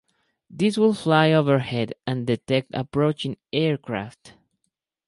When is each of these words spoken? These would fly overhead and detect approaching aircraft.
These 0.49 0.79
would 0.79 0.97
fly 0.97 1.31
overhead 1.31 1.93
and 2.07 2.25
detect 2.25 2.71
approaching 2.73 3.37
aircraft. 3.53 4.33